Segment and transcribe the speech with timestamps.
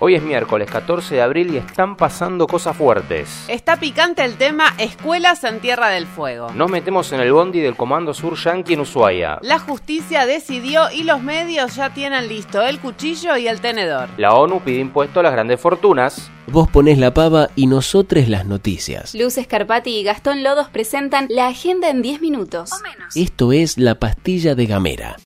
[0.00, 3.44] Hoy es miércoles 14 de abril y están pasando cosas fuertes.
[3.46, 6.50] Está picante el tema Escuelas en Tierra del Fuego.
[6.52, 9.38] Nos metemos en el bondi del Comando Sur Yankee en Ushuaia.
[9.42, 14.08] La justicia decidió y los medios ya tienen listo el cuchillo y el tenedor.
[14.16, 16.28] La ONU pide impuesto a las grandes fortunas.
[16.48, 19.14] Vos ponés la pava y nosotros las noticias.
[19.14, 22.70] Luz Escarpati y Gastón Lodos presentan la agenda en 10 minutos.
[23.14, 25.16] Esto es la pastilla de Gamera.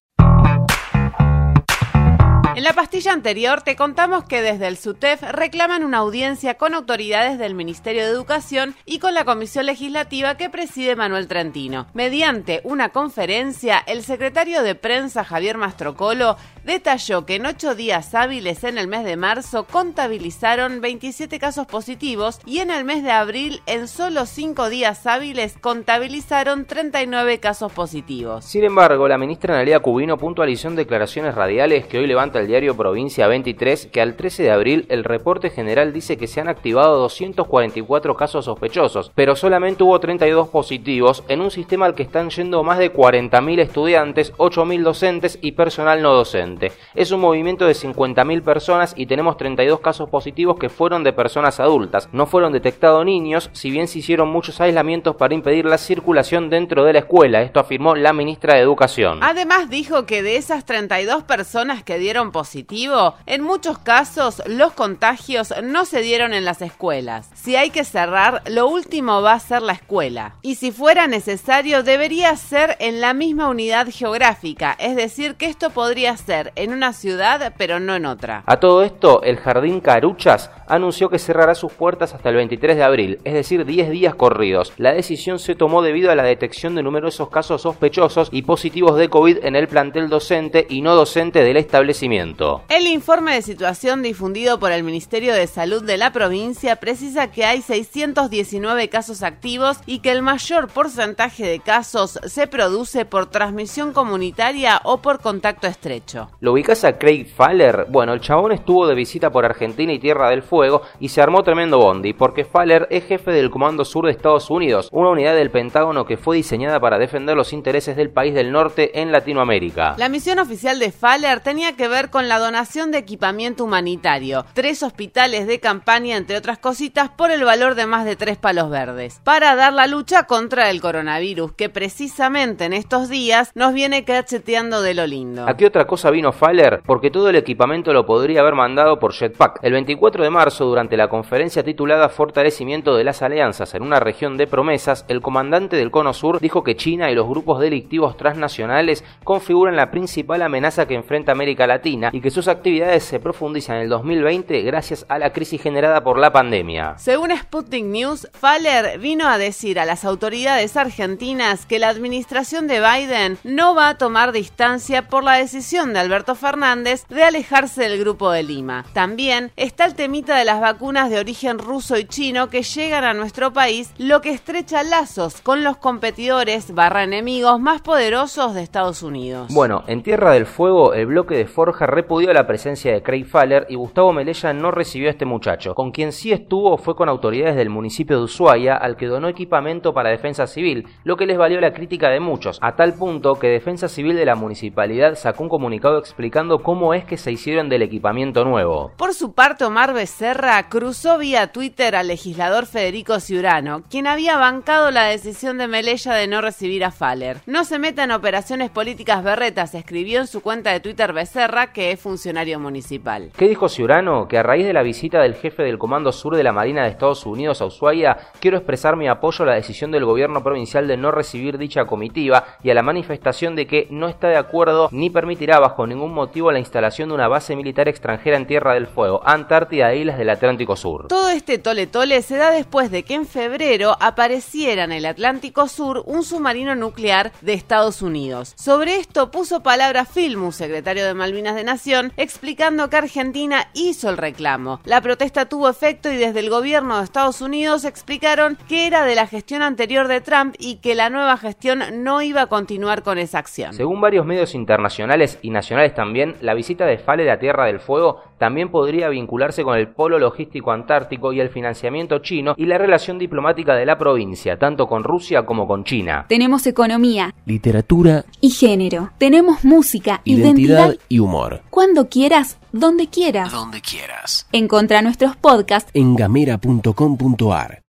[2.59, 7.39] En la pastilla anterior te contamos que desde el SUTEF reclaman una audiencia con autoridades
[7.39, 11.87] del Ministerio de Educación y con la Comisión Legislativa que preside Manuel Trentino.
[11.95, 16.37] Mediante una conferencia, el secretario de prensa Javier Mastrocolo
[16.69, 22.41] detalló que en ocho días hábiles en el mes de marzo contabilizaron 27 casos positivos
[22.45, 28.45] y en el mes de abril en solo cinco días hábiles contabilizaron 39 casos positivos.
[28.45, 32.77] Sin embargo, la ministra Analia Cubino puntualizó en declaraciones radiales que hoy levanta el diario
[32.77, 36.99] Provincia 23 que al 13 de abril el reporte general dice que se han activado
[36.99, 42.63] 244 casos sospechosos, pero solamente hubo 32 positivos en un sistema al que están yendo
[42.63, 46.58] más de 40.000 estudiantes, 8.000 docentes y personal no docente.
[46.95, 51.61] Es un movimiento de 50.000 personas y tenemos 32 casos positivos que fueron de personas
[51.61, 52.09] adultas.
[52.13, 56.85] No fueron detectados niños, si bien se hicieron muchos aislamientos para impedir la circulación dentro
[56.85, 57.43] de la escuela.
[57.43, 59.21] Esto afirmó la ministra de Educación.
[59.23, 65.55] Además dijo que de esas 32 personas que dieron positivo, en muchos casos los contagios
[65.63, 67.31] no se dieron en las escuelas.
[67.35, 70.35] Si hay que cerrar, lo último va a ser la escuela.
[70.43, 75.71] Y si fuera necesario, debería ser en la misma unidad geográfica, es decir, que esto
[75.71, 78.43] podría ser en una ciudad, pero no en otra.
[78.47, 82.83] A todo esto, el Jardín Caruchas anunció que cerrará sus puertas hasta el 23 de
[82.83, 84.73] abril, es decir, 10 días corridos.
[84.77, 89.09] La decisión se tomó debido a la detección de numerosos casos sospechosos y positivos de
[89.09, 92.63] COVID en el plantel docente y no docente del establecimiento.
[92.69, 97.45] El informe de situación difundido por el Ministerio de Salud de la provincia precisa que
[97.45, 103.93] hay 619 casos activos y que el mayor porcentaje de casos se produce por transmisión
[103.93, 106.28] comunitaria o por contacto estrecho.
[106.41, 107.87] ¿Lo ubicas a Craig Faller?
[107.89, 111.43] Bueno, el chabón estuvo de visita por Argentina y Tierra del Fuego y se armó
[111.43, 115.51] tremendo bondi, porque Faller es jefe del Comando Sur de Estados Unidos, una unidad del
[115.51, 119.95] Pentágono que fue diseñada para defender los intereses del país del norte en Latinoamérica.
[119.99, 124.83] La misión oficial de Faller tenía que ver con la donación de equipamiento humanitario, tres
[124.83, 129.21] hospitales de campaña, entre otras cositas, por el valor de más de tres palos verdes,
[129.25, 134.83] para dar la lucha contra el coronavirus, que precisamente en estos días nos viene cacheteando
[134.83, 135.49] de lo lindo.
[135.49, 136.83] ¿A qué otra cosa vino Faller?
[136.85, 139.61] Porque todo el equipamiento lo podría haber mandado por Jetpack.
[139.63, 144.37] El 24 de marzo, durante la conferencia titulada Fortalecimiento de las Alianzas en una región
[144.37, 149.05] de promesas, el comandante del Cono Sur dijo que China y los grupos delictivos transnacionales
[149.23, 153.83] configuran la principal amenaza que enfrenta América Latina y que sus actividades se profundizan en
[153.83, 156.95] el 2020 gracias a la crisis generada por la pandemia.
[156.99, 162.81] Según Sputnik News, Faller vino a decir a las autoridades argentinas que la administración de
[162.81, 167.99] Biden no va a tomar distancia por la decisión de Alberto Fernández de alejarse del
[167.99, 168.87] Grupo de Lima.
[168.95, 173.13] También está el temita de las vacunas de origen ruso y chino que llegan a
[173.13, 179.03] nuestro país, lo que estrecha lazos con los competidores barra enemigos más poderosos de Estados
[179.03, 179.53] Unidos.
[179.53, 183.67] Bueno, en Tierra del Fuego, el bloque de Forja repudió la presencia de Craig Faller
[183.69, 185.75] y Gustavo Melella no recibió a este muchacho.
[185.75, 189.93] Con quien sí estuvo fue con autoridades del municipio de Ushuaia, al que donó equipamiento
[189.93, 193.49] para defensa civil, lo que les valió la crítica de muchos, a tal punto que
[193.49, 197.83] Defensa Civil de la municipalidad sacó un comunicado explicando cómo es que se hicieron del
[197.83, 198.93] equipamiento nuevo.
[198.97, 204.91] Por su parte, Omar Becerra cruzó vía Twitter al legislador Federico Ciurano, quien había bancado
[204.91, 207.39] la decisión de Melella de no recibir a Faller.
[207.47, 211.93] No se meta en operaciones políticas berretas, escribió en su cuenta de Twitter Becerra, que
[211.93, 213.31] es funcionario municipal.
[213.37, 214.29] ¿Qué dijo Ciurano?
[214.29, 216.91] Que a raíz de la visita del jefe del Comando Sur de la Marina de
[216.91, 220.97] Estados Unidos a Ushuaia, quiero expresar mi apoyo a la decisión del gobierno provincial de
[220.97, 225.11] no recibir dicha comitiva y a la manifestación de que no está de acuerdo ni
[225.11, 229.21] permitirá bajo ningún motivo la instalación de una base militar extranjera en Tierra del Fuego,
[229.25, 231.09] Antártida e islas del Atlántico Sur.
[231.09, 235.69] Todo este tole tole se da después de que en febrero apareciera en el Atlántico
[235.69, 238.55] Sur un submarino nuclear de Estados Unidos.
[238.57, 244.17] Sobre esto puso palabra Filmus, secretario de Malvinas de Nación, explicando que Argentina hizo el
[244.17, 244.81] reclamo.
[244.85, 249.15] La protesta tuvo efecto y desde el gobierno de Estados Unidos explicaron que era de
[249.15, 253.19] la gestión anterior de Trump y que la nueva gestión no iba a continuar con
[253.19, 253.73] esa acción.
[253.73, 257.81] Según varios medios internacionales y nacionales internacionales también, la visita de Fale a Tierra del
[257.81, 262.79] Fuego también podría vincularse con el polo logístico antártico y el financiamiento chino y la
[262.79, 266.27] relación diplomática de la provincia, tanto con Rusia como con China.
[266.29, 269.11] Tenemos economía, literatura y género.
[269.19, 271.63] Tenemos música, identidad, identidad y humor.
[271.71, 273.53] cuando quieras, donde quieras.
[273.53, 274.47] Donde quieras.
[274.53, 277.88] Encontra nuestros podcasts En gamera.com.ar.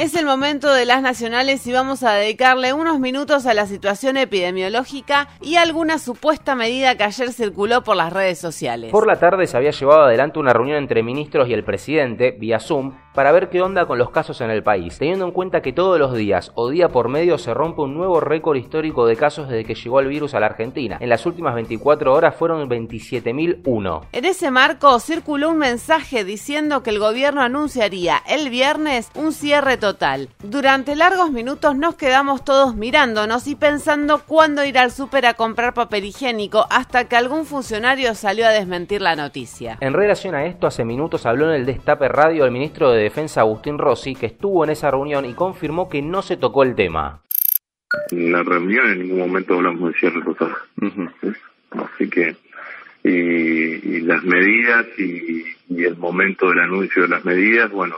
[0.00, 4.16] Es el momento de las nacionales y vamos a dedicarle unos minutos a la situación
[4.16, 8.90] epidemiológica y a alguna supuesta medida que ayer circuló por las redes sociales.
[8.90, 12.58] Por la tarde se había llevado adelante una reunión entre ministros y el presidente, vía
[12.58, 15.72] Zoom, para ver qué onda con los casos en el país, teniendo en cuenta que
[15.72, 19.48] todos los días o día por medio se rompe un nuevo récord histórico de casos
[19.48, 20.98] desde que llegó el virus a la Argentina.
[21.00, 24.06] En las últimas 24 horas fueron 27.001.
[24.12, 29.76] En ese marco circuló un mensaje diciendo que el gobierno anunciaría el viernes un cierre
[29.76, 30.28] total.
[30.42, 35.74] Durante largos minutos nos quedamos todos mirándonos y pensando cuándo ir al súper a comprar
[35.74, 39.78] papel higiénico hasta que algún funcionario salió a desmentir la noticia.
[39.80, 43.40] En relación a esto, hace minutos habló en el Destape Radio el ministro de Defensa
[43.40, 47.22] Agustín Rossi, que estuvo en esa reunión y confirmó que no se tocó el tema.
[48.10, 50.52] En la reunión en ningún momento hablamos de cierre total.
[51.70, 52.36] Así que,
[53.04, 53.10] y,
[53.96, 57.96] y las medidas y, y el momento del anuncio de las medidas, bueno,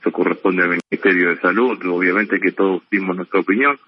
[0.00, 1.78] eso corresponde al Ministerio de Salud.
[1.86, 3.78] Obviamente que todos dimos nuestra opinión,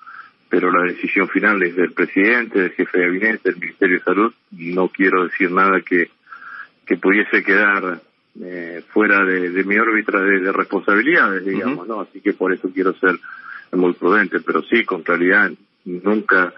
[0.48, 4.34] pero la decisión final es del presidente, del jefe de gabinete, del Ministerio de Salud.
[4.50, 6.10] No quiero decir nada que,
[6.86, 8.00] que pudiese quedar
[8.40, 12.00] eh, fuera de, de mi órbita de, de responsabilidades, digamos, ¿no?
[12.00, 13.18] Así que por eso quiero ser
[13.72, 15.50] muy prudente, pero sí, con claridad,
[15.84, 16.52] nunca,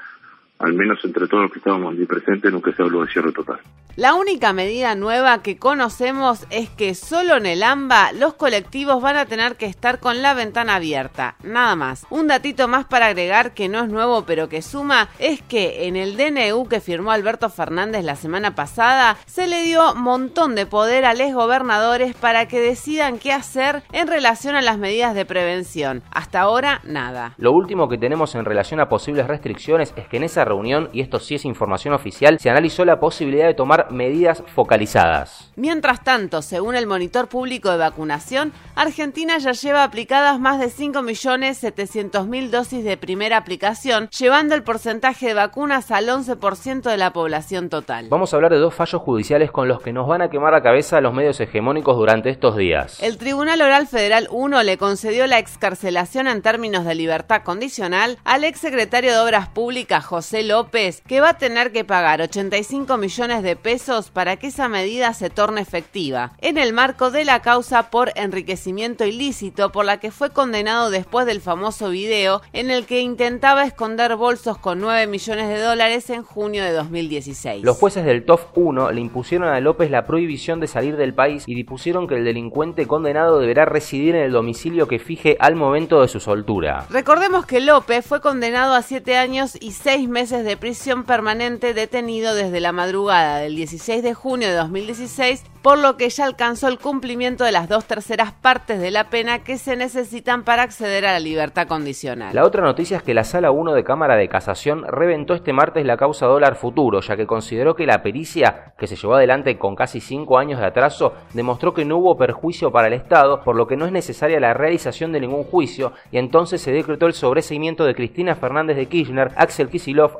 [0.64, 3.60] al menos entre todos los que estábamos allí presentes, nunca se habló de cierre total.
[3.96, 9.16] La única medida nueva que conocemos es que solo en el AMBA los colectivos van
[9.16, 12.04] a tener que estar con la ventana abierta, nada más.
[12.10, 15.94] Un datito más para agregar que no es nuevo pero que suma es que en
[15.94, 21.04] el DNU que firmó Alberto Fernández la semana pasada se le dio montón de poder
[21.04, 26.02] a los gobernadores para que decidan qué hacer en relación a las medidas de prevención.
[26.10, 27.34] Hasta ahora nada.
[27.36, 30.53] Lo último que tenemos en relación a posibles restricciones es que en esa reunión,
[30.92, 35.50] y esto sí es información oficial, se analizó la posibilidad de tomar medidas focalizadas.
[35.56, 42.50] Mientras tanto, según el monitor público de vacunación, Argentina ya lleva aplicadas más de 5.700.000
[42.50, 48.08] dosis de primera aplicación, llevando el porcentaje de vacunas al 11% de la población total.
[48.08, 50.62] Vamos a hablar de dos fallos judiciales con los que nos van a quemar la
[50.62, 53.02] cabeza a los medios hegemónicos durante estos días.
[53.02, 58.44] El Tribunal Oral Federal 1 le concedió la excarcelación en términos de libertad condicional al
[58.44, 63.56] exsecretario de Obras Públicas José López, que va a tener que pagar 85 millones de
[63.56, 68.12] pesos para que esa medida se torne efectiva, en el marco de la causa por
[68.16, 73.64] enriquecimiento ilícito por la que fue condenado después del famoso video en el que intentaba
[73.64, 77.62] esconder bolsos con 9 millones de dólares en junio de 2016.
[77.62, 81.44] Los jueces del TOF 1 le impusieron a López la prohibición de salir del país
[81.46, 86.00] y dispusieron que el delincuente condenado deberá residir en el domicilio que fije al momento
[86.00, 86.86] de su soltura.
[86.90, 92.34] Recordemos que López fue condenado a 7 años y 6 meses de prisión permanente detenido
[92.34, 96.78] desde la madrugada del 16 de junio de 2016, por lo que ya alcanzó el
[96.78, 101.12] cumplimiento de las dos terceras partes de la pena que se necesitan para acceder a
[101.12, 102.34] la libertad condicional.
[102.34, 105.84] La otra noticia es que la Sala 1 de Cámara de Casación reventó este martes
[105.84, 109.76] la causa dólar futuro, ya que consideró que la pericia, que se llevó adelante con
[109.76, 113.66] casi 5 años de atraso, demostró que no hubo perjuicio para el Estado, por lo
[113.66, 117.84] que no es necesaria la realización de ningún juicio, y entonces se decretó el sobreseimiento
[117.84, 119.68] de Cristina Fernández de Kirchner, Axel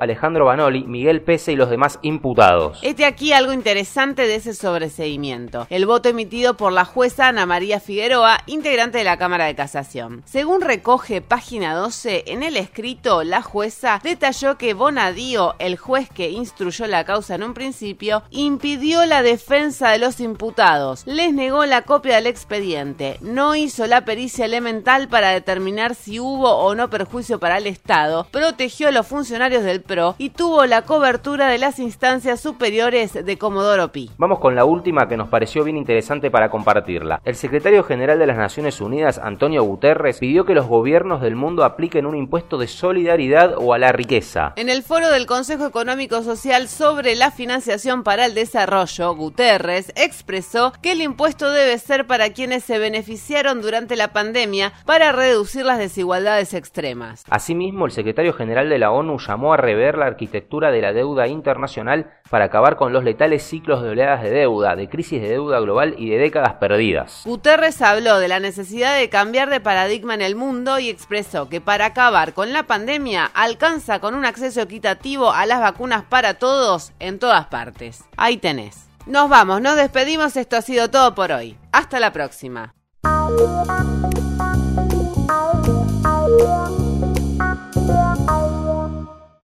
[0.00, 2.78] Alejandro Banoli, Miguel Pese y los demás imputados.
[2.82, 5.66] Este aquí algo interesante de ese sobreseimiento.
[5.70, 10.22] El voto emitido por la jueza Ana María Figueroa, integrante de la Cámara de Casación.
[10.24, 16.30] Según recoge página 12, en el escrito, la jueza detalló que Bonadío, el juez que
[16.30, 21.82] instruyó la causa en un principio, impidió la defensa de los imputados, les negó la
[21.82, 27.38] copia del expediente, no hizo la pericia elemental para determinar si hubo o no perjuicio
[27.38, 31.78] para el Estado, protegió a los funcionarios del PRO y tuvo la cobertura de las
[31.78, 34.10] instancias superiores de Comodoro Pi.
[34.18, 37.20] Vamos con la última que nos pareció bien interesante para compartirla.
[37.24, 41.64] El secretario general de las Naciones Unidas, Antonio Guterres, pidió que los gobiernos del mundo
[41.64, 44.52] apliquen un impuesto de solidaridad o a la riqueza.
[44.56, 50.72] En el foro del Consejo Económico Social sobre la financiación para el desarrollo, Guterres expresó
[50.82, 55.78] que el impuesto debe ser para quienes se beneficiaron durante la pandemia para reducir las
[55.78, 57.24] desigualdades extremas.
[57.28, 61.26] Asimismo, el secretario general de la ONU llamó a rever la arquitectura de la deuda
[61.26, 65.60] internacional para acabar con los letales ciclos de oleadas de deuda, de crisis de deuda
[65.60, 67.22] global y de décadas perdidas.
[67.24, 71.60] Guterres habló de la necesidad de cambiar de paradigma en el mundo y expresó que
[71.60, 76.92] para acabar con la pandemia alcanza con un acceso equitativo a las vacunas para todos
[77.00, 78.04] en todas partes.
[78.16, 78.88] Ahí tenés.
[79.06, 81.58] Nos vamos, nos despedimos, esto ha sido todo por hoy.
[81.72, 82.74] Hasta la próxima.